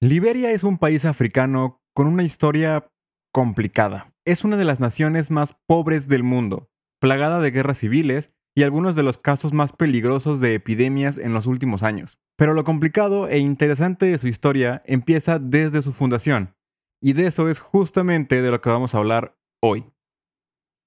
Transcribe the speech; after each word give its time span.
Liberia 0.00 0.52
es 0.52 0.62
un 0.62 0.78
país 0.78 1.04
africano 1.04 1.82
con 1.92 2.06
una 2.06 2.22
historia 2.22 2.88
complicada. 3.32 4.14
Es 4.24 4.44
una 4.44 4.56
de 4.56 4.64
las 4.64 4.78
naciones 4.78 5.32
más 5.32 5.58
pobres 5.66 6.06
del 6.06 6.22
mundo, 6.22 6.70
plagada 7.00 7.40
de 7.40 7.50
guerras 7.50 7.78
civiles 7.78 8.32
y 8.56 8.62
algunos 8.62 8.94
de 8.94 9.02
los 9.02 9.18
casos 9.18 9.52
más 9.52 9.72
peligrosos 9.72 10.40
de 10.40 10.54
epidemias 10.54 11.18
en 11.18 11.34
los 11.34 11.48
últimos 11.48 11.82
años. 11.82 12.20
Pero 12.36 12.54
lo 12.54 12.62
complicado 12.62 13.26
e 13.26 13.38
interesante 13.38 14.06
de 14.06 14.18
su 14.18 14.28
historia 14.28 14.82
empieza 14.84 15.40
desde 15.40 15.82
su 15.82 15.92
fundación, 15.92 16.54
y 17.02 17.14
de 17.14 17.26
eso 17.26 17.48
es 17.48 17.58
justamente 17.58 18.40
de 18.40 18.52
lo 18.52 18.60
que 18.60 18.70
vamos 18.70 18.94
a 18.94 18.98
hablar 18.98 19.36
hoy. 19.60 19.84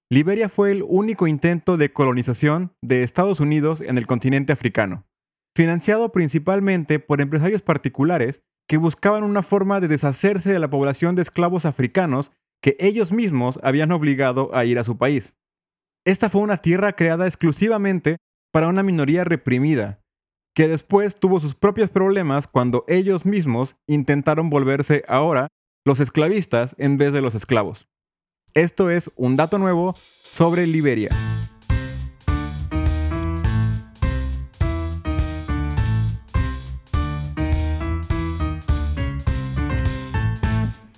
Liberia 0.10 0.48
fue 0.48 0.72
el 0.72 0.86
único 0.88 1.28
intento 1.28 1.76
de 1.76 1.92
colonización 1.92 2.74
de 2.82 3.04
Estados 3.04 3.42
Unidos 3.42 3.82
en 3.82 3.98
el 3.98 4.08
continente 4.08 4.54
africano, 4.54 5.06
financiado 5.54 6.14
principalmente 6.14 7.00
por 7.00 7.20
empresarios 7.20 7.62
particulares 7.62 8.44
que 8.72 8.78
buscaban 8.78 9.26
una 9.26 9.44
forma 9.44 9.82
de 9.82 9.90
deshacerse 9.90 10.54
de 10.54 10.58
la 10.58 10.70
población 10.70 11.14
de 11.14 11.22
esclavos 11.22 11.66
africanos 11.66 12.32
que 12.62 12.78
ellos 12.80 13.12
mismos 13.12 13.60
habían 13.64 13.92
obligado 13.92 14.56
a 14.56 14.64
ir 14.64 14.80
a 14.80 14.86
su 14.86 14.98
país. 14.98 15.34
Esta 16.06 16.30
fue 16.30 16.40
una 16.40 16.56
tierra 16.56 16.94
creada 16.94 17.28
exclusivamente 17.28 18.16
para 18.50 18.70
una 18.70 18.82
minoría 18.82 19.26
reprimida, 19.26 20.00
que 20.56 20.70
después 20.70 21.16
tuvo 21.16 21.42
sus 21.42 21.54
propios 21.54 21.90
problemas 21.90 22.48
cuando 22.48 22.86
ellos 22.88 23.26
mismos 23.26 23.76
intentaron 23.88 24.50
volverse 24.50 25.04
ahora 25.10 25.50
los 25.84 26.00
esclavistas 26.00 26.74
en 26.78 26.98
vez 26.98 27.12
de 27.12 27.22
los 27.22 27.36
esclavos. 27.36 27.90
Esto 28.54 28.90
es 28.90 29.12
un 29.18 29.36
dato 29.36 29.58
nuevo 29.58 29.96
sobre 29.98 30.66
Liberia. 30.66 31.10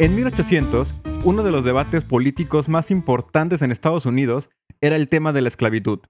En 0.03 0.15
1800, 0.15 0.95
uno 1.23 1.43
de 1.43 1.51
los 1.51 1.63
debates 1.63 2.03
políticos 2.03 2.67
más 2.67 2.91
importantes 2.91 3.61
en 3.61 3.71
Estados 3.71 4.05
Unidos 4.05 4.49
era 4.81 4.97
el 4.97 5.07
tema 5.07 5.31
de 5.31 5.41
la 5.41 5.47
esclavitud. 5.47 6.01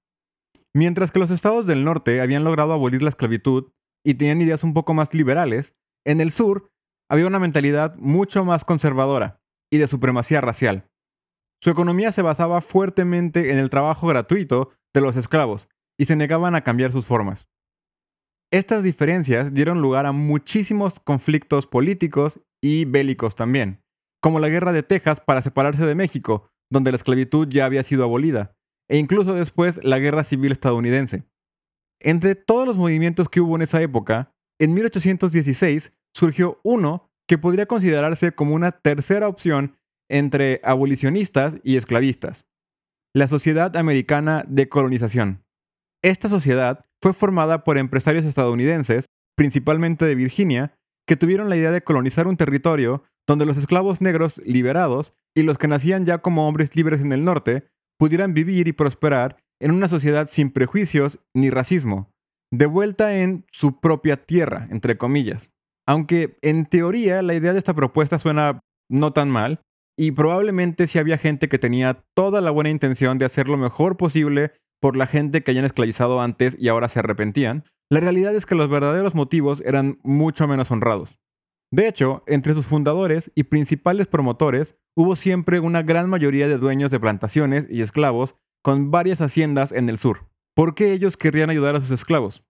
Mientras 0.73 1.11
que 1.11 1.19
los 1.19 1.29
estados 1.29 1.67
del 1.67 1.83
norte 1.83 2.19
habían 2.19 2.43
logrado 2.43 2.73
abolir 2.73 3.03
la 3.03 3.09
esclavitud 3.09 3.71
y 4.03 4.15
tenían 4.15 4.41
ideas 4.41 4.63
un 4.63 4.73
poco 4.73 4.95
más 4.95 5.13
liberales, 5.13 5.75
en 6.07 6.21
el 6.21 6.31
sur 6.31 6.71
había 7.07 7.27
una 7.27 7.37
mentalidad 7.37 7.95
mucho 7.97 8.43
más 8.43 8.65
conservadora 8.65 9.43
y 9.71 9.77
de 9.77 9.85
supremacía 9.85 10.41
racial. 10.41 10.89
Su 11.61 11.69
economía 11.69 12.11
se 12.11 12.23
basaba 12.23 12.61
fuertemente 12.61 13.51
en 13.51 13.59
el 13.59 13.69
trabajo 13.69 14.07
gratuito 14.07 14.69
de 14.91 15.01
los 15.01 15.17
esclavos 15.17 15.69
y 15.99 16.05
se 16.05 16.15
negaban 16.15 16.55
a 16.55 16.63
cambiar 16.63 16.91
sus 16.91 17.05
formas. 17.05 17.47
Estas 18.51 18.81
diferencias 18.81 19.53
dieron 19.53 19.83
lugar 19.83 20.07
a 20.07 20.13
muchísimos 20.13 20.99
conflictos 20.99 21.67
políticos 21.67 22.39
y 22.59 22.85
bélicos 22.85 23.35
también 23.35 23.82
como 24.23 24.39
la 24.39 24.47
Guerra 24.47 24.71
de 24.71 24.83
Texas 24.83 25.19
para 25.19 25.41
separarse 25.41 25.85
de 25.85 25.95
México, 25.95 26.49
donde 26.71 26.91
la 26.91 26.95
esclavitud 26.95 27.45
ya 27.49 27.65
había 27.65 27.83
sido 27.83 28.05
abolida, 28.05 28.55
e 28.89 28.97
incluso 28.97 29.33
después 29.33 29.83
la 29.83 29.99
Guerra 29.99 30.23
Civil 30.23 30.53
estadounidense. 30.53 31.25
Entre 31.99 32.35
todos 32.35 32.65
los 32.65 32.77
movimientos 32.77 33.27
que 33.27 33.41
hubo 33.41 33.57
en 33.57 33.63
esa 33.63 33.81
época, 33.81 34.31
en 34.61 34.73
1816 34.75 35.93
surgió 36.15 36.61
uno 36.63 37.11
que 37.27 37.37
podría 37.37 37.65
considerarse 37.65 38.31
como 38.31 38.55
una 38.55 38.71
tercera 38.71 39.27
opción 39.27 39.75
entre 40.09 40.61
abolicionistas 40.63 41.59
y 41.61 41.75
esclavistas, 41.75 42.45
la 43.13 43.27
Sociedad 43.27 43.75
Americana 43.75 44.45
de 44.47 44.69
Colonización. 44.69 45.43
Esta 46.01 46.29
sociedad 46.29 46.85
fue 47.01 47.11
formada 47.11 47.65
por 47.65 47.77
empresarios 47.77 48.23
estadounidenses, 48.23 49.07
principalmente 49.35 50.05
de 50.05 50.15
Virginia, 50.15 50.77
que 51.05 51.17
tuvieron 51.17 51.49
la 51.49 51.57
idea 51.57 51.71
de 51.71 51.83
colonizar 51.83 52.27
un 52.27 52.37
territorio 52.37 53.03
donde 53.27 53.45
los 53.45 53.57
esclavos 53.57 54.01
negros 54.01 54.41
liberados 54.45 55.13
y 55.35 55.43
los 55.43 55.57
que 55.57 55.67
nacían 55.67 56.05
ya 56.05 56.19
como 56.19 56.47
hombres 56.47 56.75
libres 56.75 57.01
en 57.01 57.11
el 57.11 57.23
norte 57.23 57.67
pudieran 57.97 58.33
vivir 58.33 58.67
y 58.67 58.73
prosperar 58.73 59.37
en 59.61 59.71
una 59.71 59.87
sociedad 59.87 60.27
sin 60.29 60.51
prejuicios 60.51 61.19
ni 61.33 61.49
racismo, 61.49 62.11
de 62.51 62.65
vuelta 62.65 63.17
en 63.17 63.45
su 63.51 63.79
propia 63.79 64.17
tierra, 64.17 64.67
entre 64.71 64.97
comillas. 64.97 65.51
Aunque 65.87 66.37
en 66.41 66.65
teoría 66.65 67.21
la 67.21 67.33
idea 67.33 67.53
de 67.53 67.59
esta 67.59 67.73
propuesta 67.73 68.19
suena 68.19 68.59
no 68.89 69.13
tan 69.13 69.29
mal, 69.29 69.61
y 69.97 70.11
probablemente 70.11 70.87
si 70.87 70.99
había 70.99 71.17
gente 71.17 71.47
que 71.47 71.59
tenía 71.59 72.03
toda 72.15 72.41
la 72.41 72.51
buena 72.51 72.69
intención 72.69 73.17
de 73.17 73.25
hacer 73.25 73.47
lo 73.47 73.57
mejor 73.57 73.95
posible 73.95 74.51
por 74.81 74.97
la 74.97 75.07
gente 75.07 75.43
que 75.43 75.51
hayan 75.51 75.65
esclavizado 75.65 76.19
antes 76.21 76.57
y 76.59 76.67
ahora 76.67 76.89
se 76.89 76.99
arrepentían, 76.99 77.63
la 77.89 77.99
realidad 77.99 78.35
es 78.35 78.45
que 78.45 78.55
los 78.55 78.69
verdaderos 78.69 79.15
motivos 79.15 79.61
eran 79.65 79.99
mucho 80.03 80.47
menos 80.47 80.71
honrados. 80.71 81.19
De 81.73 81.87
hecho, 81.87 82.21
entre 82.27 82.53
sus 82.53 82.67
fundadores 82.67 83.31
y 83.33 83.45
principales 83.45 84.05
promotores 84.05 84.77
hubo 84.95 85.15
siempre 85.15 85.59
una 85.59 85.81
gran 85.81 86.07
mayoría 86.07 86.47
de 86.47 86.59
dueños 86.59 86.91
de 86.91 86.99
plantaciones 86.99 87.65
y 87.67 87.81
esclavos 87.81 88.35
con 88.61 88.91
varias 88.91 89.21
haciendas 89.21 89.71
en 89.71 89.89
el 89.89 89.97
sur. 89.97 90.29
¿Por 90.53 90.75
qué 90.75 90.93
ellos 90.93 91.17
querrían 91.17 91.49
ayudar 91.49 91.75
a 91.75 91.81
sus 91.81 91.89
esclavos? 91.89 92.45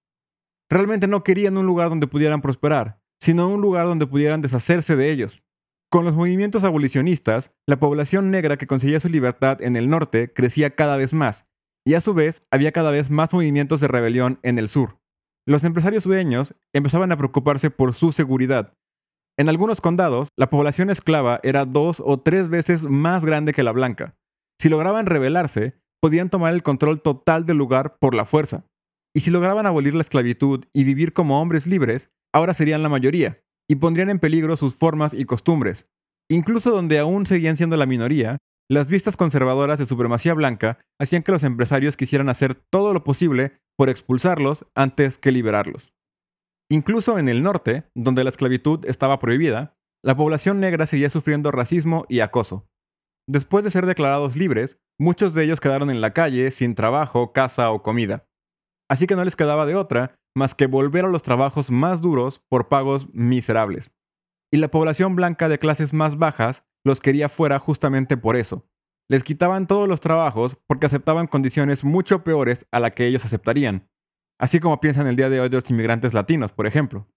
Realmente 0.69 1.07
no 1.07 1.23
querían 1.23 1.55
un 1.55 1.65
lugar 1.65 1.87
donde 1.87 2.07
pudieran 2.07 2.41
prosperar, 2.41 2.99
sino 3.17 3.47
un 3.47 3.61
lugar 3.61 3.85
donde 3.85 4.07
pudieran 4.07 4.41
deshacerse 4.41 4.97
de 4.97 5.09
ellos. 5.09 5.41
Con 5.89 6.03
los 6.03 6.17
movimientos 6.17 6.65
abolicionistas, 6.65 7.49
la 7.65 7.79
población 7.79 8.29
negra 8.29 8.57
que 8.57 8.67
conseguía 8.67 8.99
su 8.99 9.07
libertad 9.07 9.61
en 9.61 9.77
el 9.77 9.89
norte 9.89 10.33
crecía 10.33 10.75
cada 10.75 10.97
vez 10.97 11.13
más, 11.13 11.47
y 11.85 11.93
a 11.93 12.01
su 12.01 12.13
vez 12.13 12.45
había 12.51 12.73
cada 12.73 12.91
vez 12.91 13.09
más 13.09 13.31
movimientos 13.31 13.79
de 13.79 13.87
rebelión 13.87 14.39
en 14.43 14.59
el 14.59 14.67
sur. 14.67 14.99
Los 15.45 15.63
empresarios 15.63 16.03
dueños 16.03 16.55
empezaban 16.73 17.13
a 17.13 17.17
preocuparse 17.17 17.69
por 17.69 17.93
su 17.93 18.11
seguridad, 18.11 18.73
en 19.37 19.49
algunos 19.49 19.81
condados, 19.81 20.29
la 20.37 20.49
población 20.49 20.89
esclava 20.89 21.39
era 21.41 21.65
dos 21.65 22.01
o 22.05 22.19
tres 22.19 22.49
veces 22.49 22.83
más 22.83 23.25
grande 23.25 23.53
que 23.53 23.63
la 23.63 23.71
blanca. 23.71 24.15
Si 24.59 24.69
lograban 24.69 25.07
rebelarse, 25.07 25.79
podían 26.01 26.29
tomar 26.29 26.53
el 26.53 26.61
control 26.61 27.01
total 27.01 27.45
del 27.45 27.57
lugar 27.57 27.97
por 27.99 28.13
la 28.13 28.25
fuerza. 28.25 28.65
Y 29.15 29.21
si 29.21 29.31
lograban 29.31 29.65
abolir 29.65 29.95
la 29.95 30.01
esclavitud 30.01 30.65
y 30.71 30.83
vivir 30.83 31.13
como 31.13 31.41
hombres 31.41 31.65
libres, 31.65 32.11
ahora 32.31 32.53
serían 32.53 32.83
la 32.83 32.89
mayoría, 32.89 33.41
y 33.67 33.75
pondrían 33.75 34.09
en 34.09 34.19
peligro 34.19 34.55
sus 34.55 34.75
formas 34.75 35.13
y 35.13 35.25
costumbres. 35.25 35.87
Incluso 36.29 36.71
donde 36.71 36.99
aún 36.99 37.25
seguían 37.25 37.57
siendo 37.57 37.77
la 37.77 37.85
minoría, 37.85 38.37
las 38.69 38.89
vistas 38.89 39.17
conservadoras 39.17 39.79
de 39.79 39.85
supremacía 39.85 40.33
blanca 40.33 40.79
hacían 40.99 41.23
que 41.23 41.31
los 41.31 41.43
empresarios 41.43 41.97
quisieran 41.97 42.29
hacer 42.29 42.55
todo 42.55 42.93
lo 42.93 43.03
posible 43.03 43.53
por 43.77 43.89
expulsarlos 43.89 44.65
antes 44.75 45.17
que 45.17 45.31
liberarlos. 45.31 45.93
Incluso 46.73 47.19
en 47.19 47.29
el 47.29 47.43
norte, 47.43 47.83
donde 47.93 48.23
la 48.23 48.31
esclavitud 48.31 48.83
estaba 48.87 49.19
prohibida, 49.19 49.77
la 50.03 50.17
población 50.17 50.59
negra 50.59 50.87
seguía 50.87 51.11
sufriendo 51.11 51.51
racismo 51.51 52.03
y 52.09 52.21
acoso. 52.21 52.67
Después 53.29 53.63
de 53.63 53.69
ser 53.69 53.85
declarados 53.85 54.35
libres, 54.35 54.79
muchos 54.99 55.35
de 55.35 55.43
ellos 55.43 55.59
quedaron 55.59 55.91
en 55.91 56.01
la 56.01 56.13
calle 56.13 56.49
sin 56.49 56.73
trabajo, 56.73 57.31
casa 57.31 57.69
o 57.69 57.83
comida. 57.83 58.27
Así 58.89 59.05
que 59.05 59.15
no 59.15 59.23
les 59.23 59.35
quedaba 59.35 59.67
de 59.67 59.75
otra 59.75 60.15
más 60.35 60.55
que 60.55 60.65
volver 60.65 61.05
a 61.05 61.09
los 61.09 61.21
trabajos 61.21 61.69
más 61.69 62.01
duros 62.01 62.43
por 62.49 62.69
pagos 62.69 63.07
miserables. 63.13 63.91
Y 64.51 64.57
la 64.57 64.69
población 64.69 65.15
blanca 65.15 65.49
de 65.49 65.59
clases 65.59 65.93
más 65.93 66.17
bajas 66.17 66.65
los 66.83 67.01
quería 67.01 67.29
fuera 67.29 67.59
justamente 67.59 68.17
por 68.17 68.35
eso. 68.35 68.67
Les 69.11 69.23
quitaban 69.23 69.67
todos 69.67 69.87
los 69.87 70.01
trabajos 70.01 70.57
porque 70.65 70.87
aceptaban 70.87 71.27
condiciones 71.27 71.83
mucho 71.83 72.23
peores 72.23 72.65
a 72.71 72.79
las 72.79 72.93
que 72.93 73.05
ellos 73.05 73.25
aceptarían, 73.25 73.91
así 74.39 74.59
como 74.59 74.79
piensan 74.79 75.07
el 75.07 75.15
día 75.15 75.29
de 75.29 75.39
hoy 75.39 75.49
de 75.49 75.57
los 75.57 75.69
inmigrantes 75.69 76.13
latinos, 76.13 76.53
por 76.53 76.67
ejemplo. 76.67 77.07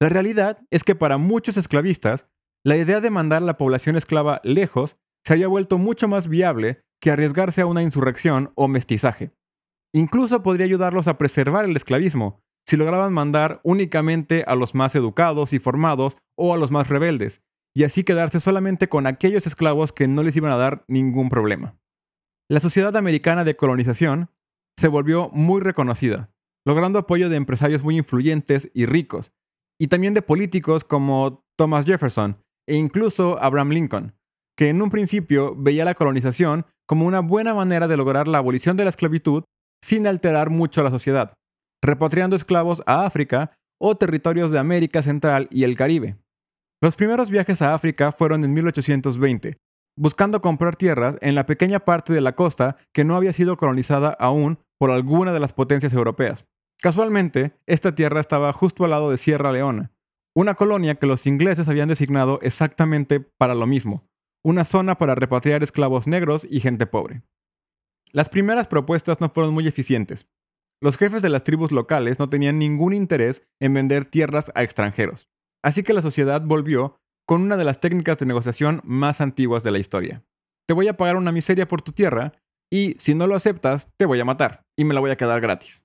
La 0.00 0.08
realidad 0.08 0.58
es 0.70 0.84
que 0.84 0.94
para 0.94 1.18
muchos 1.18 1.56
esclavistas, 1.56 2.28
la 2.64 2.76
idea 2.76 3.00
de 3.00 3.10
mandar 3.10 3.42
a 3.42 3.46
la 3.46 3.56
población 3.56 3.96
esclava 3.96 4.40
lejos 4.44 4.96
se 5.26 5.34
había 5.34 5.48
vuelto 5.48 5.78
mucho 5.78 6.08
más 6.08 6.28
viable 6.28 6.80
que 7.00 7.10
arriesgarse 7.10 7.60
a 7.60 7.66
una 7.66 7.82
insurrección 7.82 8.52
o 8.54 8.68
mestizaje. 8.68 9.32
Incluso 9.94 10.42
podría 10.42 10.66
ayudarlos 10.66 11.06
a 11.06 11.18
preservar 11.18 11.64
el 11.64 11.76
esclavismo 11.76 12.40
si 12.66 12.76
lograban 12.76 13.12
mandar 13.12 13.60
únicamente 13.62 14.44
a 14.46 14.54
los 14.54 14.74
más 14.74 14.94
educados 14.94 15.52
y 15.52 15.58
formados 15.58 16.16
o 16.36 16.54
a 16.54 16.56
los 16.56 16.70
más 16.70 16.88
rebeldes, 16.88 17.42
y 17.76 17.84
así 17.84 18.04
quedarse 18.04 18.40
solamente 18.40 18.88
con 18.88 19.06
aquellos 19.06 19.46
esclavos 19.46 19.92
que 19.92 20.08
no 20.08 20.22
les 20.22 20.36
iban 20.36 20.52
a 20.52 20.56
dar 20.56 20.84
ningún 20.88 21.28
problema. 21.28 21.76
La 22.48 22.60
sociedad 22.60 22.96
americana 22.96 23.44
de 23.44 23.56
colonización 23.56 24.30
se 24.78 24.88
volvió 24.88 25.28
muy 25.30 25.60
reconocida, 25.60 26.30
logrando 26.66 26.98
apoyo 26.98 27.28
de 27.28 27.36
empresarios 27.36 27.84
muy 27.84 27.96
influyentes 27.98 28.70
y 28.74 28.86
ricos, 28.86 29.32
y 29.78 29.88
también 29.88 30.14
de 30.14 30.22
políticos 30.22 30.84
como 30.84 31.44
Thomas 31.56 31.86
Jefferson 31.86 32.36
e 32.66 32.76
incluso 32.76 33.38
Abraham 33.42 33.70
Lincoln, 33.70 34.14
que 34.56 34.68
en 34.68 34.80
un 34.80 34.90
principio 34.90 35.54
veía 35.56 35.84
la 35.84 35.94
colonización 35.94 36.66
como 36.86 37.06
una 37.06 37.20
buena 37.20 37.54
manera 37.54 37.88
de 37.88 37.96
lograr 37.96 38.28
la 38.28 38.38
abolición 38.38 38.76
de 38.76 38.84
la 38.84 38.90
esclavitud 38.90 39.44
sin 39.82 40.06
alterar 40.06 40.50
mucho 40.50 40.82
la 40.82 40.90
sociedad, 40.90 41.34
repatriando 41.82 42.36
esclavos 42.36 42.82
a 42.86 43.04
África 43.04 43.52
o 43.80 43.96
territorios 43.96 44.50
de 44.50 44.58
América 44.58 45.02
Central 45.02 45.48
y 45.50 45.64
el 45.64 45.76
Caribe. 45.76 46.16
Los 46.82 46.96
primeros 46.96 47.30
viajes 47.30 47.62
a 47.62 47.74
África 47.74 48.12
fueron 48.12 48.44
en 48.44 48.54
1820, 48.54 49.56
buscando 49.96 50.40
comprar 50.40 50.76
tierras 50.76 51.16
en 51.20 51.34
la 51.34 51.46
pequeña 51.46 51.80
parte 51.80 52.12
de 52.12 52.20
la 52.20 52.34
costa 52.34 52.76
que 52.92 53.04
no 53.04 53.16
había 53.16 53.32
sido 53.32 53.56
colonizada 53.56 54.16
aún 54.18 54.58
por 54.78 54.90
alguna 54.90 55.32
de 55.32 55.40
las 55.40 55.52
potencias 55.52 55.92
europeas. 55.92 56.46
Casualmente, 56.84 57.56
esta 57.64 57.94
tierra 57.94 58.20
estaba 58.20 58.52
justo 58.52 58.84
al 58.84 58.90
lado 58.90 59.10
de 59.10 59.16
Sierra 59.16 59.52
Leona, 59.52 59.90
una 60.34 60.52
colonia 60.52 60.96
que 60.96 61.06
los 61.06 61.26
ingleses 61.26 61.66
habían 61.66 61.88
designado 61.88 62.40
exactamente 62.42 63.20
para 63.20 63.54
lo 63.54 63.66
mismo, 63.66 64.06
una 64.44 64.66
zona 64.66 64.98
para 64.98 65.14
repatriar 65.14 65.62
esclavos 65.62 66.06
negros 66.06 66.46
y 66.50 66.60
gente 66.60 66.84
pobre. 66.84 67.22
Las 68.12 68.28
primeras 68.28 68.68
propuestas 68.68 69.18
no 69.22 69.30
fueron 69.30 69.54
muy 69.54 69.66
eficientes. 69.66 70.28
Los 70.82 70.98
jefes 70.98 71.22
de 71.22 71.30
las 71.30 71.42
tribus 71.42 71.72
locales 71.72 72.18
no 72.18 72.28
tenían 72.28 72.58
ningún 72.58 72.92
interés 72.92 73.48
en 73.60 73.72
vender 73.72 74.04
tierras 74.04 74.52
a 74.54 74.62
extranjeros, 74.62 75.30
así 75.62 75.84
que 75.84 75.94
la 75.94 76.02
sociedad 76.02 76.42
volvió 76.44 77.00
con 77.26 77.40
una 77.40 77.56
de 77.56 77.64
las 77.64 77.80
técnicas 77.80 78.18
de 78.18 78.26
negociación 78.26 78.82
más 78.84 79.22
antiguas 79.22 79.62
de 79.62 79.70
la 79.70 79.78
historia. 79.78 80.22
Te 80.68 80.74
voy 80.74 80.88
a 80.88 80.98
pagar 80.98 81.16
una 81.16 81.32
miseria 81.32 81.66
por 81.66 81.80
tu 81.80 81.92
tierra 81.92 82.34
y 82.70 82.94
si 82.98 83.14
no 83.14 83.26
lo 83.26 83.36
aceptas, 83.36 83.88
te 83.96 84.04
voy 84.04 84.20
a 84.20 84.26
matar 84.26 84.66
y 84.76 84.84
me 84.84 84.92
la 84.92 85.00
voy 85.00 85.12
a 85.12 85.16
quedar 85.16 85.40
gratis. 85.40 85.82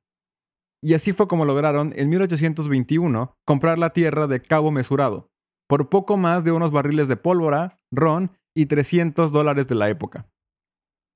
Y 0.81 0.93
así 0.93 1.13
fue 1.13 1.27
como 1.27 1.45
lograron 1.45 1.93
en 1.95 2.09
1821 2.09 3.35
comprar 3.45 3.77
la 3.77 3.91
tierra 3.91 4.27
de 4.27 4.41
Cabo 4.41 4.71
Mesurado, 4.71 5.29
por 5.67 5.89
poco 5.89 6.17
más 6.17 6.43
de 6.43 6.51
unos 6.51 6.71
barriles 6.71 7.07
de 7.07 7.17
pólvora, 7.17 7.79
ron 7.91 8.31
y 8.55 8.67
300 8.67 9.31
dólares 9.31 9.67
de 9.67 9.75
la 9.75 9.89
época. 9.89 10.29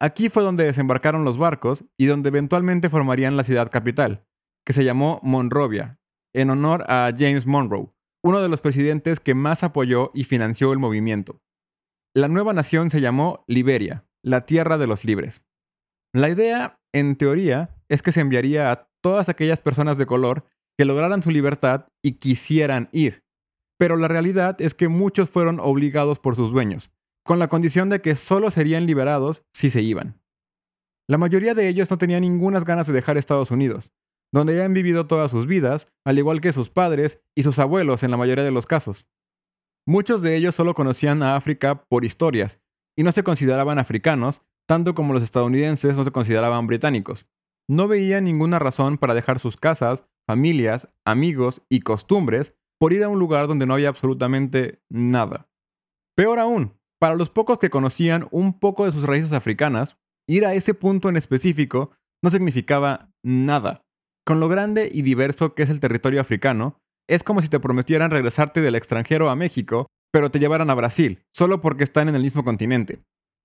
Aquí 0.02 0.30
fue 0.30 0.44
donde 0.44 0.66
desembarcaron 0.66 1.24
los 1.24 1.38
barcos 1.38 1.86
y 1.98 2.08
donde 2.08 2.30
eventualmente 2.30 2.90
formarían 2.90 3.38
la 3.38 3.46
ciudad 3.46 3.72
capital, 3.72 4.26
que 4.66 4.74
se 4.74 4.84
llamó 4.84 5.20
Monrovia, 5.24 5.98
en 6.34 6.50
honor 6.50 6.84
a 6.90 7.12
James 7.18 7.46
Monroe, 7.46 7.94
uno 8.24 8.42
de 8.42 8.50
los 8.50 8.62
presidentes 8.62 9.20
que 9.20 9.34
más 9.34 9.64
apoyó 9.64 10.12
y 10.14 10.26
financió 10.26 10.74
el 10.74 10.80
movimiento. 10.80 11.42
La 12.14 12.28
nueva 12.28 12.54
nación 12.54 12.90
se 12.90 13.02
llamó 13.02 13.44
Liberia, 13.48 14.06
la 14.22 14.46
tierra 14.46 14.78
de 14.78 14.88
los 14.88 15.06
libres. 15.06 15.44
La 16.14 16.30
idea, 16.30 16.80
en 16.94 17.16
teoría, 17.16 17.76
es 17.90 18.02
que 18.02 18.12
se 18.12 18.22
enviaría 18.22 18.72
a 18.72 18.93
todas 19.04 19.30
aquellas 19.30 19.62
personas 19.62 19.98
de 19.98 20.06
color 20.06 20.46
que 20.78 20.86
lograran 20.86 21.22
su 21.22 21.30
libertad 21.30 21.86
y 22.02 22.14
quisieran 22.14 22.90
ir. 22.92 23.24
Pero 23.78 23.98
la 23.98 24.08
realidad 24.08 24.60
es 24.62 24.74
que 24.74 24.88
muchos 24.88 25.30
fueron 25.30 25.60
obligados 25.60 26.20
por 26.20 26.36
sus 26.36 26.52
dueños, 26.52 26.92
con 27.24 27.38
la 27.38 27.50
condición 27.50 27.90
de 27.90 28.02
que 28.02 28.16
solo 28.16 28.50
serían 28.50 28.86
liberados 28.88 29.44
si 29.54 29.70
se 29.70 29.82
iban. 29.82 30.20
La 31.08 31.18
mayoría 31.18 31.54
de 31.54 31.68
ellos 31.68 31.92
no 31.92 31.98
tenían 31.98 32.22
ninguna 32.22 32.62
ganas 32.62 32.88
de 32.88 32.94
dejar 32.94 33.18
Estados 33.18 33.52
Unidos, 33.52 33.92
donde 34.32 34.56
ya 34.56 34.64
han 34.64 34.74
vivido 34.74 35.06
todas 35.06 35.30
sus 35.30 35.46
vidas, 35.46 35.94
al 36.06 36.18
igual 36.18 36.40
que 36.40 36.54
sus 36.54 36.70
padres 36.70 37.22
y 37.36 37.44
sus 37.44 37.60
abuelos 37.60 38.04
en 38.04 38.12
la 38.12 38.18
mayoría 38.18 38.46
de 38.46 38.52
los 38.52 38.66
casos. 38.66 39.06
Muchos 39.86 40.22
de 40.22 40.38
ellos 40.38 40.56
solo 40.56 40.74
conocían 40.74 41.22
a 41.24 41.36
África 41.36 41.84
por 41.84 42.06
historias, 42.06 42.62
y 42.96 43.04
no 43.04 43.12
se 43.12 43.24
consideraban 43.24 43.80
africanos, 43.80 44.42
tanto 44.66 44.96
como 44.96 45.14
los 45.14 45.24
estadounidenses 45.24 45.96
no 45.98 46.06
se 46.06 46.12
consideraban 46.12 46.68
británicos. 46.68 47.28
No 47.70 47.88
veían 47.88 48.26
ninguna 48.26 48.60
razón 48.60 48.98
para 48.98 49.14
dejar 49.14 49.40
sus 49.40 49.58
casas, 49.58 50.06
familias, 50.28 50.88
amigos 51.06 51.62
y 51.70 51.82
costumbres 51.82 52.54
por 52.80 52.94
ir 52.94 53.04
a 53.04 53.10
un 53.10 53.20
lugar 53.20 53.48
donde 53.48 53.66
no 53.66 53.74
había 53.74 53.90
absolutamente 53.90 54.82
nada. 54.90 55.50
Peor 56.16 56.40
aún, 56.40 56.78
para 57.00 57.16
los 57.16 57.30
pocos 57.30 57.60
que 57.60 57.70
conocían 57.70 58.28
un 58.32 58.60
poco 58.60 58.86
de 58.86 58.92
sus 58.92 59.04
raíces 59.04 59.34
africanas, 59.34 59.98
ir 60.28 60.46
a 60.46 60.54
ese 60.54 60.74
punto 60.74 61.10
en 61.10 61.18
específico 61.18 61.92
no 62.24 62.30
significaba 62.30 63.12
nada. 63.24 63.82
Con 64.26 64.40
lo 64.40 64.48
grande 64.48 64.90
y 64.92 65.02
diverso 65.02 65.54
que 65.54 65.64
es 65.64 65.70
el 65.70 65.80
territorio 65.80 66.22
africano, 66.22 66.80
es 67.10 67.24
como 67.24 67.42
si 67.42 67.50
te 67.50 67.60
prometieran 67.60 68.12
regresarte 68.12 68.62
del 68.62 68.76
extranjero 68.76 69.30
a 69.30 69.36
México, 69.36 69.88
pero 70.12 70.32
te 70.32 70.40
llevaran 70.40 70.70
a 70.70 70.76
Brasil, 70.76 71.20
solo 71.34 71.60
porque 71.60 71.84
están 71.84 72.08
en 72.08 72.16
el 72.16 72.22
mismo 72.22 72.44
continente. 72.44 73.00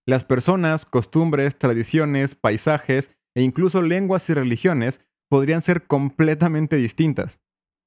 Las 0.06 0.24
personas, 0.24 0.86
costumbres, 0.86 1.58
tradiciones, 1.58 2.34
paisajes 2.34 3.17
e 3.38 3.42
incluso 3.42 3.82
lenguas 3.82 4.28
y 4.28 4.34
religiones 4.34 5.00
podrían 5.30 5.60
ser 5.60 5.86
completamente 5.86 6.74
distintas. 6.74 7.38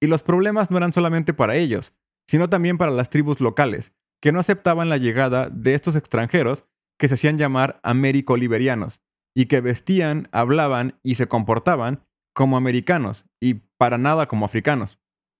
Y 0.01 0.07
los 0.07 0.23
problemas 0.23 0.71
no 0.71 0.77
eran 0.77 0.93
solamente 0.93 1.33
para 1.33 1.57
ellos, 1.57 1.93
sino 2.25 2.49
también 2.49 2.77
para 2.77 2.91
las 2.91 3.09
tribus 3.09 3.41
locales, 3.41 3.93
que 4.21 4.31
no 4.31 4.39
aceptaban 4.39 4.87
la 4.87 4.95
llegada 4.95 5.49
de 5.49 5.73
estos 5.73 5.97
extranjeros 5.97 6.63
que 6.97 7.09
se 7.09 7.15
hacían 7.15 7.37
llamar 7.37 7.81
américo-liberianos 7.83 9.03
y 9.35 9.47
que 9.47 9.59
vestían, 9.59 10.29
hablaban 10.31 10.97
y 11.03 11.15
se 11.15 11.27
comportaban 11.27 12.05
como 12.33 12.55
americanos 12.55 13.25
y 13.41 13.55
para 13.77 13.97
nada 13.97 14.29
como 14.29 14.45
africanos, 14.45 14.99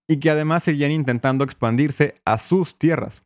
y 0.10 0.18
que 0.18 0.30
además 0.30 0.64
seguían 0.64 0.92
intentando 0.92 1.46
expandirse 1.46 2.16
a 2.26 2.38
sus 2.38 2.78
tierras. 2.78 3.26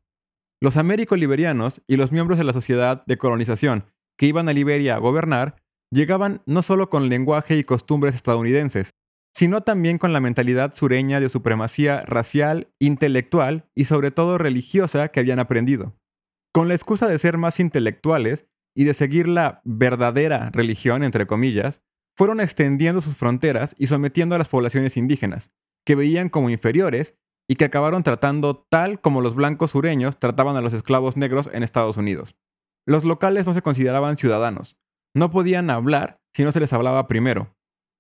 Los 0.62 0.78
américo-liberianos 0.78 1.82
y 1.88 1.96
los 1.96 2.12
miembros 2.12 2.38
de 2.38 2.44
la 2.44 2.54
sociedad 2.54 3.04
de 3.08 3.18
colonización 3.18 3.86
que 4.20 4.28
iban 4.28 4.50
a 4.50 4.54
Liberia 4.54 4.96
a 4.96 5.00
gobernar 5.00 5.65
llegaban 5.92 6.42
no 6.46 6.62
solo 6.62 6.90
con 6.90 7.10
lenguaje 7.10 7.58
y 7.58 7.64
costumbres 7.64 8.16
estadounidenses, 8.16 8.92
sino 9.34 9.62
también 9.62 9.98
con 9.98 10.14
la 10.14 10.22
mentalidad 10.22 10.74
sureña 10.76 11.20
de 11.20 11.30
supremacía 11.30 12.04
racial, 12.06 12.70
intelectual 12.80 13.70
y 13.76 13.86
sobre 13.86 14.12
todo 14.12 14.38
religiosa 14.38 15.10
que 15.10 15.20
habían 15.20 15.40
aprendido. 15.40 15.98
Con 16.54 16.70
la 16.70 16.74
excusa 16.74 17.08
de 17.08 17.20
ser 17.20 17.38
más 17.38 17.60
intelectuales 17.60 18.48
y 18.74 18.86
de 18.86 18.94
seguir 18.94 19.28
la 19.28 19.62
verdadera 19.66 20.50
religión, 20.52 21.04
entre 21.04 21.28
comillas, 21.28 21.82
fueron 22.16 22.40
extendiendo 22.40 23.02
sus 23.02 23.18
fronteras 23.18 23.76
y 23.78 23.88
sometiendo 23.88 24.36
a 24.36 24.38
las 24.38 24.48
poblaciones 24.48 24.96
indígenas, 24.96 25.52
que 25.86 25.96
veían 25.96 26.30
como 26.30 26.50
inferiores 26.50 27.18
y 27.48 27.56
que 27.56 27.66
acabaron 27.66 28.04
tratando 28.04 28.66
tal 28.70 29.02
como 29.02 29.20
los 29.20 29.36
blancos 29.36 29.72
sureños 29.72 30.18
trataban 30.18 30.56
a 30.56 30.62
los 30.62 30.74
esclavos 30.74 31.18
negros 31.18 31.50
en 31.52 31.64
Estados 31.64 31.98
Unidos. 31.98 32.38
Los 32.88 33.04
locales 33.04 33.48
no 33.48 33.54
se 33.54 33.62
consideraban 33.62 34.16
ciudadanos, 34.16 34.78
no 35.16 35.32
podían 35.32 35.70
hablar 35.70 36.20
si 36.36 36.44
no 36.44 36.52
se 36.52 36.60
les 36.60 36.74
hablaba 36.74 37.08
primero, 37.08 37.56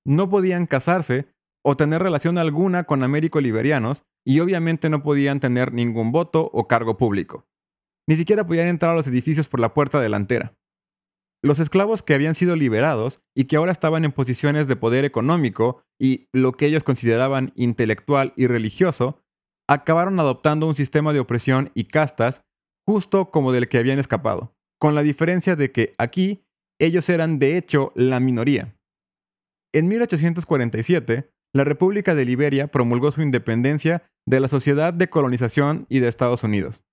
no 0.05 0.29
podían 0.29 0.67
casarse 0.67 1.33
o 1.63 1.75
tener 1.75 2.03
relación 2.03 2.37
alguna 2.37 2.83
con 2.83 3.01
américo-liberianos 3.01 4.03
y 4.23 4.39
obviamente 4.39 4.89
no 4.89 5.01
podían 5.01 5.39
tener 5.39 5.73
ningún 5.73 6.11
voto 6.11 6.49
o 6.53 6.67
cargo 6.67 6.97
público. 6.97 7.47
Ni 8.07 8.15
siquiera 8.15 8.45
podían 8.45 8.67
entrar 8.67 8.91
a 8.91 8.95
los 8.95 9.07
edificios 9.07 9.47
por 9.47 9.59
la 9.59 9.73
puerta 9.73 9.99
delantera. 9.99 10.55
Los 11.43 11.59
esclavos 11.59 12.03
que 12.03 12.13
habían 12.13 12.35
sido 12.35 12.55
liberados 12.55 13.23
y 13.35 13.45
que 13.45 13.55
ahora 13.55 13.71
estaban 13.71 14.05
en 14.05 14.11
posiciones 14.11 14.67
de 14.67 14.75
poder 14.75 15.05
económico 15.05 15.83
y 15.99 16.27
lo 16.33 16.53
que 16.53 16.65
ellos 16.65 16.83
consideraban 16.83 17.51
intelectual 17.55 18.33
y 18.35 18.47
religioso, 18.47 19.23
acabaron 19.67 20.19
adoptando 20.19 20.67
un 20.67 20.75
sistema 20.75 21.13
de 21.13 21.19
opresión 21.19 21.71
y 21.73 21.85
castas 21.85 22.43
justo 22.87 23.31
como 23.31 23.51
del 23.51 23.69
que 23.69 23.77
habían 23.77 23.99
escapado, 23.99 24.55
con 24.79 24.93
la 24.93 25.01
diferencia 25.01 25.55
de 25.55 25.71
que 25.71 25.93
aquí 25.97 26.44
ellos 26.79 27.09
eran 27.09 27.39
de 27.39 27.57
hecho 27.57 27.91
la 27.95 28.19
minoría. 28.19 28.75
En 29.73 29.87
1847, 29.87 31.29
la 31.53 31.63
República 31.63 32.15
de 32.15 32.25
Liberia 32.25 32.67
promulgó 32.67 33.11
su 33.11 33.21
independencia 33.21 34.03
de 34.25 34.39
la 34.39 34.47
Sociedad 34.47 34.93
de 34.93 35.09
Colonización 35.09 35.85
y 35.89 35.99
de 35.99 36.07
Estados 36.07 36.43
Unidos, 36.43 36.83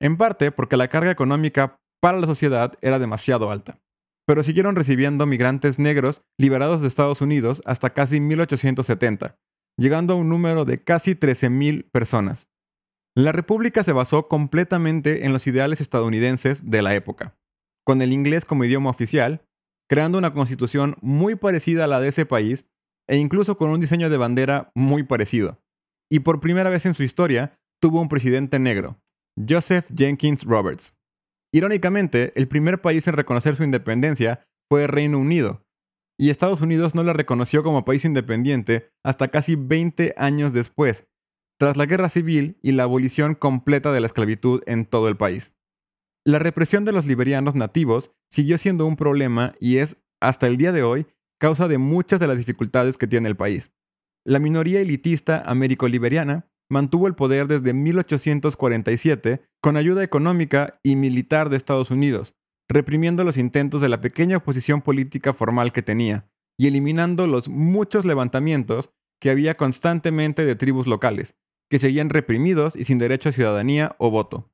en 0.00 0.16
parte 0.16 0.52
porque 0.52 0.76
la 0.76 0.88
carga 0.88 1.10
económica 1.10 1.78
para 2.00 2.18
la 2.18 2.26
sociedad 2.26 2.74
era 2.80 2.98
demasiado 2.98 3.50
alta. 3.50 3.78
Pero 4.26 4.42
siguieron 4.42 4.74
recibiendo 4.74 5.26
migrantes 5.26 5.78
negros 5.78 6.22
liberados 6.38 6.82
de 6.82 6.88
Estados 6.88 7.20
Unidos 7.20 7.62
hasta 7.64 7.90
casi 7.90 8.20
1870, 8.20 9.36
llegando 9.78 10.14
a 10.14 10.16
un 10.16 10.28
número 10.28 10.64
de 10.64 10.82
casi 10.82 11.14
13.000 11.14 11.90
personas. 11.90 12.48
La 13.14 13.32
República 13.32 13.84
se 13.84 13.92
basó 13.92 14.28
completamente 14.28 15.24
en 15.24 15.32
los 15.32 15.46
ideales 15.46 15.80
estadounidenses 15.80 16.68
de 16.68 16.82
la 16.82 16.94
época, 16.94 17.36
con 17.86 18.02
el 18.02 18.12
inglés 18.12 18.44
como 18.44 18.64
idioma 18.64 18.90
oficial 18.90 19.46
creando 19.88 20.18
una 20.18 20.32
constitución 20.32 20.96
muy 21.00 21.36
parecida 21.36 21.84
a 21.84 21.88
la 21.88 22.00
de 22.00 22.08
ese 22.08 22.26
país 22.26 22.66
e 23.08 23.16
incluso 23.16 23.56
con 23.56 23.70
un 23.70 23.80
diseño 23.80 24.10
de 24.10 24.16
bandera 24.16 24.70
muy 24.74 25.04
parecido. 25.04 25.62
Y 26.10 26.20
por 26.20 26.40
primera 26.40 26.70
vez 26.70 26.86
en 26.86 26.94
su 26.94 27.02
historia 27.02 27.52
tuvo 27.80 28.00
un 28.00 28.08
presidente 28.08 28.58
negro, 28.58 28.98
Joseph 29.48 29.86
Jenkins 29.94 30.44
Roberts. 30.44 30.94
Irónicamente, 31.52 32.32
el 32.34 32.48
primer 32.48 32.80
país 32.80 33.06
en 33.06 33.14
reconocer 33.14 33.54
su 33.56 33.64
independencia 33.64 34.40
fue 34.68 34.86
Reino 34.86 35.18
Unido, 35.18 35.62
y 36.18 36.30
Estados 36.30 36.60
Unidos 36.60 36.94
no 36.94 37.02
la 37.02 37.12
reconoció 37.12 37.62
como 37.62 37.84
país 37.84 38.04
independiente 38.04 38.88
hasta 39.04 39.28
casi 39.28 39.54
20 39.54 40.14
años 40.16 40.52
después, 40.52 41.06
tras 41.58 41.76
la 41.76 41.86
guerra 41.86 42.08
civil 42.08 42.58
y 42.62 42.72
la 42.72 42.84
abolición 42.84 43.34
completa 43.34 43.92
de 43.92 44.00
la 44.00 44.06
esclavitud 44.06 44.62
en 44.66 44.86
todo 44.86 45.08
el 45.08 45.16
país. 45.16 45.54
La 46.26 46.40
represión 46.40 46.84
de 46.84 46.90
los 46.90 47.06
liberianos 47.06 47.54
nativos 47.54 48.10
siguió 48.28 48.58
siendo 48.58 48.84
un 48.84 48.96
problema 48.96 49.54
y 49.60 49.76
es, 49.76 49.98
hasta 50.20 50.48
el 50.48 50.56
día 50.56 50.72
de 50.72 50.82
hoy, 50.82 51.06
causa 51.38 51.68
de 51.68 51.78
muchas 51.78 52.18
de 52.18 52.26
las 52.26 52.36
dificultades 52.36 52.98
que 52.98 53.06
tiene 53.06 53.28
el 53.28 53.36
país. 53.36 53.70
La 54.24 54.40
minoría 54.40 54.80
elitista 54.80 55.40
américo-liberiana 55.46 56.50
mantuvo 56.68 57.06
el 57.06 57.14
poder 57.14 57.46
desde 57.46 57.72
1847 57.74 59.46
con 59.62 59.76
ayuda 59.76 60.02
económica 60.02 60.80
y 60.82 60.96
militar 60.96 61.48
de 61.48 61.56
Estados 61.56 61.92
Unidos, 61.92 62.34
reprimiendo 62.68 63.22
los 63.22 63.38
intentos 63.38 63.80
de 63.80 63.88
la 63.88 64.00
pequeña 64.00 64.38
oposición 64.38 64.82
política 64.82 65.32
formal 65.32 65.70
que 65.70 65.82
tenía 65.82 66.28
y 66.58 66.66
eliminando 66.66 67.28
los 67.28 67.48
muchos 67.48 68.04
levantamientos 68.04 68.90
que 69.20 69.30
había 69.30 69.56
constantemente 69.56 70.44
de 70.44 70.56
tribus 70.56 70.88
locales, 70.88 71.36
que 71.70 71.78
seguían 71.78 72.10
reprimidos 72.10 72.74
y 72.74 72.82
sin 72.82 72.98
derecho 72.98 73.28
a 73.28 73.32
ciudadanía 73.32 73.94
o 74.00 74.10
voto. 74.10 74.50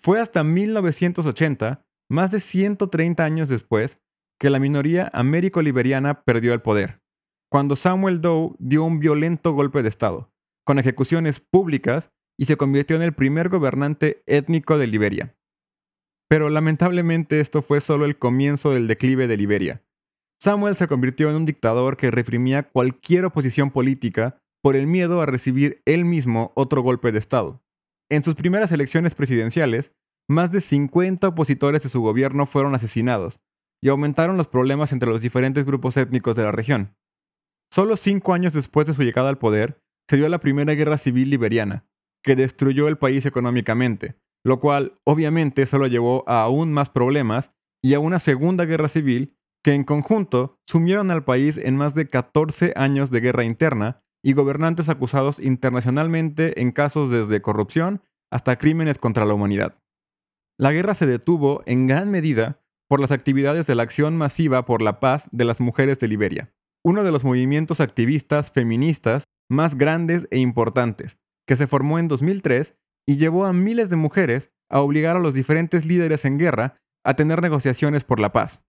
Fue 0.00 0.20
hasta 0.20 0.44
1980, 0.44 1.84
más 2.08 2.30
de 2.30 2.40
130 2.40 3.24
años 3.24 3.48
después, 3.48 4.00
que 4.38 4.50
la 4.50 4.60
minoría 4.60 5.10
américo-liberiana 5.12 6.22
perdió 6.22 6.54
el 6.54 6.62
poder, 6.62 7.02
cuando 7.50 7.74
Samuel 7.74 8.20
Doe 8.20 8.54
dio 8.58 8.84
un 8.84 9.00
violento 9.00 9.52
golpe 9.52 9.82
de 9.82 9.88
Estado, 9.88 10.32
con 10.64 10.78
ejecuciones 10.78 11.40
públicas 11.40 12.12
y 12.38 12.44
se 12.44 12.56
convirtió 12.56 12.94
en 12.94 13.02
el 13.02 13.12
primer 13.12 13.48
gobernante 13.48 14.22
étnico 14.26 14.78
de 14.78 14.86
Liberia. 14.86 15.36
Pero 16.28 16.48
lamentablemente 16.50 17.40
esto 17.40 17.62
fue 17.62 17.80
solo 17.80 18.04
el 18.04 18.18
comienzo 18.18 18.72
del 18.72 18.86
declive 18.86 19.26
de 19.26 19.36
Liberia. 19.36 19.82
Samuel 20.40 20.76
se 20.76 20.86
convirtió 20.86 21.30
en 21.30 21.36
un 21.36 21.46
dictador 21.46 21.96
que 21.96 22.12
reprimía 22.12 22.62
cualquier 22.62 23.24
oposición 23.24 23.72
política 23.72 24.38
por 24.62 24.76
el 24.76 24.86
miedo 24.86 25.20
a 25.20 25.26
recibir 25.26 25.82
él 25.84 26.04
mismo 26.04 26.52
otro 26.54 26.82
golpe 26.82 27.10
de 27.10 27.18
Estado. 27.18 27.60
En 28.10 28.24
sus 28.24 28.34
primeras 28.34 28.72
elecciones 28.72 29.14
presidenciales, 29.14 29.92
más 30.28 30.50
de 30.50 30.60
50 30.60 31.28
opositores 31.28 31.82
de 31.82 31.88
su 31.88 32.00
gobierno 32.00 32.46
fueron 32.46 32.74
asesinados, 32.74 33.40
y 33.82 33.88
aumentaron 33.88 34.36
los 34.36 34.48
problemas 34.48 34.92
entre 34.92 35.08
los 35.08 35.20
diferentes 35.20 35.64
grupos 35.64 35.96
étnicos 35.96 36.34
de 36.34 36.44
la 36.44 36.52
región. 36.52 36.96
Solo 37.70 37.96
cinco 37.96 38.32
años 38.32 38.54
después 38.54 38.86
de 38.86 38.94
su 38.94 39.02
llegada 39.02 39.28
al 39.28 39.38
poder, 39.38 39.82
se 40.08 40.16
dio 40.16 40.28
la 40.28 40.40
primera 40.40 40.74
guerra 40.74 40.96
civil 40.96 41.28
liberiana, 41.28 41.86
que 42.24 42.34
destruyó 42.34 42.88
el 42.88 42.96
país 42.96 43.26
económicamente, 43.26 44.16
lo 44.42 44.58
cual 44.58 44.98
obviamente 45.04 45.66
solo 45.66 45.86
llevó 45.86 46.24
a 46.26 46.42
aún 46.42 46.72
más 46.72 46.88
problemas 46.88 47.52
y 47.82 47.94
a 47.94 48.00
una 48.00 48.18
segunda 48.18 48.64
guerra 48.64 48.88
civil 48.88 49.36
que 49.62 49.74
en 49.74 49.84
conjunto 49.84 50.58
sumieron 50.66 51.10
al 51.10 51.24
país 51.24 51.58
en 51.58 51.76
más 51.76 51.94
de 51.94 52.08
14 52.08 52.72
años 52.76 53.10
de 53.10 53.20
guerra 53.20 53.44
interna 53.44 54.02
y 54.28 54.34
gobernantes 54.34 54.90
acusados 54.90 55.40
internacionalmente 55.40 56.60
en 56.60 56.70
casos 56.70 57.10
desde 57.10 57.40
corrupción 57.40 58.02
hasta 58.30 58.58
crímenes 58.58 58.98
contra 58.98 59.24
la 59.24 59.32
humanidad. 59.32 59.78
La 60.58 60.70
guerra 60.70 60.92
se 60.92 61.06
detuvo 61.06 61.62
en 61.64 61.86
gran 61.86 62.10
medida 62.10 62.60
por 62.90 63.00
las 63.00 63.10
actividades 63.10 63.66
de 63.66 63.74
la 63.74 63.84
Acción 63.84 64.18
Masiva 64.18 64.66
por 64.66 64.82
la 64.82 65.00
Paz 65.00 65.30
de 65.32 65.46
las 65.46 65.62
Mujeres 65.62 65.98
de 65.98 66.08
Liberia, 66.08 66.52
uno 66.84 67.04
de 67.04 67.10
los 67.10 67.24
movimientos 67.24 67.80
activistas 67.80 68.52
feministas 68.52 69.24
más 69.48 69.76
grandes 69.76 70.28
e 70.30 70.38
importantes, 70.40 71.16
que 71.46 71.56
se 71.56 71.66
formó 71.66 71.98
en 71.98 72.08
2003 72.08 72.76
y 73.06 73.16
llevó 73.16 73.46
a 73.46 73.54
miles 73.54 73.88
de 73.88 73.96
mujeres 73.96 74.50
a 74.68 74.80
obligar 74.80 75.16
a 75.16 75.20
los 75.20 75.32
diferentes 75.32 75.86
líderes 75.86 76.26
en 76.26 76.36
guerra 76.36 76.76
a 77.02 77.14
tener 77.14 77.40
negociaciones 77.40 78.04
por 78.04 78.20
la 78.20 78.30
paz. 78.30 78.62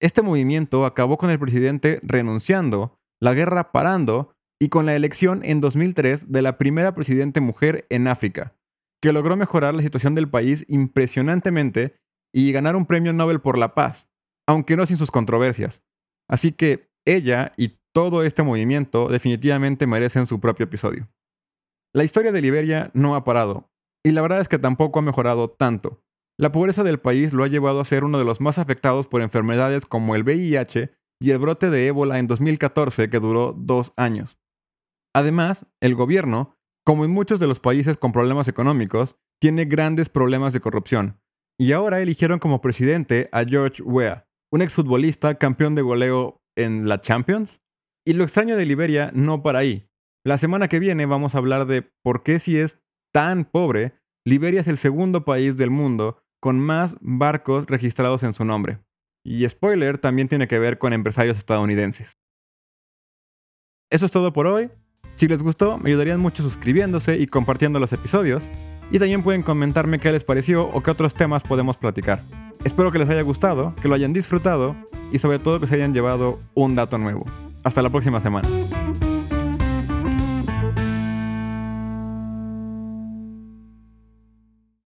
Este 0.00 0.22
movimiento 0.22 0.86
acabó 0.86 1.18
con 1.18 1.30
el 1.30 1.40
presidente 1.40 1.98
renunciando, 2.04 2.96
la 3.20 3.34
guerra 3.34 3.72
parando 3.72 4.33
y 4.60 4.68
con 4.68 4.86
la 4.86 4.94
elección 4.94 5.40
en 5.44 5.60
2003 5.60 6.32
de 6.32 6.42
la 6.42 6.58
primera 6.58 6.94
presidente 6.94 7.40
mujer 7.40 7.86
en 7.90 8.08
África, 8.08 8.54
que 9.02 9.12
logró 9.12 9.36
mejorar 9.36 9.74
la 9.74 9.82
situación 9.82 10.14
del 10.14 10.28
país 10.28 10.64
impresionantemente 10.68 11.96
y 12.32 12.52
ganar 12.52 12.76
un 12.76 12.86
premio 12.86 13.12
Nobel 13.12 13.40
por 13.40 13.58
la 13.58 13.74
paz, 13.74 14.10
aunque 14.46 14.76
no 14.76 14.86
sin 14.86 14.96
sus 14.96 15.10
controversias. 15.10 15.82
Así 16.28 16.52
que 16.52 16.88
ella 17.04 17.52
y 17.56 17.78
todo 17.92 18.24
este 18.24 18.42
movimiento 18.42 19.08
definitivamente 19.08 19.86
merecen 19.86 20.26
su 20.26 20.40
propio 20.40 20.64
episodio. 20.64 21.08
La 21.94 22.04
historia 22.04 22.32
de 22.32 22.42
Liberia 22.42 22.90
no 22.92 23.14
ha 23.14 23.24
parado, 23.24 23.70
y 24.04 24.12
la 24.12 24.22
verdad 24.22 24.40
es 24.40 24.48
que 24.48 24.58
tampoco 24.58 24.98
ha 24.98 25.02
mejorado 25.02 25.50
tanto. 25.50 26.02
La 26.36 26.50
pobreza 26.50 26.82
del 26.82 26.98
país 26.98 27.32
lo 27.32 27.44
ha 27.44 27.48
llevado 27.48 27.80
a 27.80 27.84
ser 27.84 28.02
uno 28.02 28.18
de 28.18 28.24
los 28.24 28.40
más 28.40 28.58
afectados 28.58 29.06
por 29.06 29.22
enfermedades 29.22 29.86
como 29.86 30.16
el 30.16 30.24
VIH 30.24 30.92
y 31.20 31.30
el 31.30 31.38
brote 31.38 31.70
de 31.70 31.86
ébola 31.86 32.18
en 32.18 32.26
2014 32.26 33.08
que 33.08 33.20
duró 33.20 33.54
dos 33.56 33.92
años. 33.96 34.36
Además, 35.14 35.66
el 35.80 35.94
gobierno, 35.94 36.56
como 36.84 37.04
en 37.04 37.12
muchos 37.12 37.40
de 37.40 37.46
los 37.46 37.60
países 37.60 37.96
con 37.96 38.12
problemas 38.12 38.48
económicos, 38.48 39.16
tiene 39.40 39.64
grandes 39.64 40.08
problemas 40.08 40.52
de 40.52 40.60
corrupción. 40.60 41.20
Y 41.58 41.72
ahora 41.72 42.00
eligieron 42.00 42.40
como 42.40 42.60
presidente 42.60 43.28
a 43.32 43.44
George 43.44 43.82
Weah, 43.82 44.26
un 44.50 44.60
exfutbolista 44.60 45.36
campeón 45.36 45.74
de 45.74 45.82
goleo 45.82 46.42
en 46.56 46.88
la 46.88 47.00
Champions. 47.00 47.62
Y 48.04 48.14
lo 48.14 48.24
extraño 48.24 48.56
de 48.56 48.66
Liberia 48.66 49.10
no 49.14 49.42
para 49.42 49.60
ahí. 49.60 49.88
La 50.24 50.36
semana 50.36 50.68
que 50.68 50.80
viene 50.80 51.06
vamos 51.06 51.34
a 51.34 51.38
hablar 51.38 51.66
de 51.66 51.82
por 52.02 52.22
qué 52.22 52.38
si 52.38 52.58
es 52.58 52.82
tan 53.12 53.44
pobre, 53.44 53.92
Liberia 54.26 54.62
es 54.62 54.68
el 54.68 54.78
segundo 54.78 55.24
país 55.24 55.56
del 55.56 55.70
mundo 55.70 56.22
con 56.40 56.58
más 56.58 56.96
barcos 57.00 57.66
registrados 57.66 58.22
en 58.22 58.32
su 58.32 58.44
nombre. 58.44 58.80
Y 59.24 59.48
spoiler, 59.48 59.98
también 59.98 60.28
tiene 60.28 60.48
que 60.48 60.58
ver 60.58 60.78
con 60.78 60.92
empresarios 60.92 61.38
estadounidenses. 61.38 62.18
Eso 63.90 64.06
es 64.06 64.12
todo 64.12 64.32
por 64.32 64.46
hoy. 64.46 64.70
Si 65.16 65.28
les 65.28 65.42
gustó, 65.42 65.78
me 65.78 65.90
ayudarían 65.90 66.20
mucho 66.20 66.42
suscribiéndose 66.42 67.18
y 67.18 67.26
compartiendo 67.26 67.78
los 67.78 67.92
episodios. 67.92 68.44
Y 68.90 68.98
también 68.98 69.22
pueden 69.22 69.42
comentarme 69.42 69.98
qué 69.98 70.12
les 70.12 70.24
pareció 70.24 70.68
o 70.68 70.82
qué 70.82 70.90
otros 70.90 71.14
temas 71.14 71.42
podemos 71.42 71.76
platicar. 71.76 72.20
Espero 72.64 72.90
que 72.90 72.98
les 72.98 73.08
haya 73.08 73.22
gustado, 73.22 73.74
que 73.80 73.88
lo 73.88 73.94
hayan 73.94 74.12
disfrutado 74.12 74.74
y 75.12 75.18
sobre 75.18 75.38
todo 75.38 75.60
que 75.60 75.66
se 75.66 75.74
hayan 75.76 75.94
llevado 75.94 76.38
un 76.54 76.74
dato 76.74 76.98
nuevo. 76.98 77.26
Hasta 77.62 77.82
la 77.82 77.90
próxima 77.90 78.20
semana. 78.20 78.48